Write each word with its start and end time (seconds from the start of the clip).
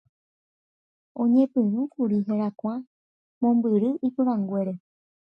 oñepyrũkuri 1.21 2.17
herakuã 2.27 2.75
mombyry 3.39 3.89
iporãnguére 4.07 4.73